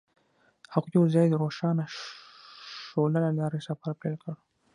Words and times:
هغوی 0.73 0.91
یوځای 0.97 1.25
د 1.29 1.33
روښانه 1.43 1.85
شعله 2.87 3.19
له 3.25 3.31
لارې 3.39 3.59
سفر 3.67 3.91
پیل 4.01 4.15
کړ. 4.23 4.33